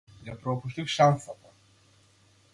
Ја 0.29 0.35
пропуштив 0.45 0.89
шансата. 0.95 1.55